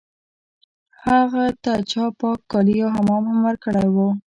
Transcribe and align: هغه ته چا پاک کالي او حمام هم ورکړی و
هغه 1.05 1.45
ته 1.63 1.73
چا 1.91 2.05
پاک 2.19 2.39
کالي 2.51 2.75
او 2.85 2.89
حمام 2.95 3.23
هم 3.29 3.39
ورکړی 3.47 3.87
و 3.93 3.97